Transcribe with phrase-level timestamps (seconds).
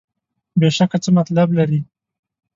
[0.59, 1.79] بېشکه څه مطلب لري.